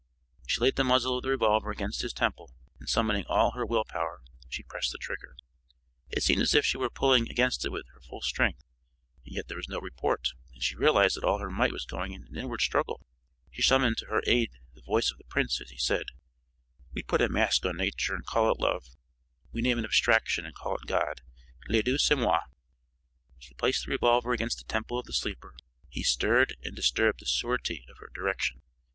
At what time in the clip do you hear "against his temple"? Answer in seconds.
1.69-2.55